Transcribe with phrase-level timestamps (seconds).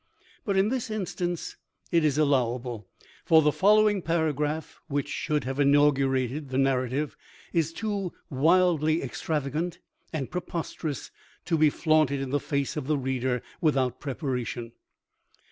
[0.45, 1.57] But in this instance
[1.91, 2.87] it is allowable.
[3.23, 7.15] For the following paragraph, which should have inaugurated the narrative,
[7.53, 9.77] is too wildly extravagant
[10.11, 11.11] and preposterous
[11.45, 14.71] to be flaunted in the face of the reader without preparation.